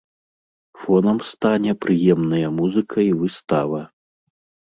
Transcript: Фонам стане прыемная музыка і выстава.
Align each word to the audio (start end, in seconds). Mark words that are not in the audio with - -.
Фонам 0.83 1.19
стане 1.31 1.71
прыемная 1.85 2.47
музыка 2.59 2.97
і 3.09 3.13
выстава. 3.19 3.81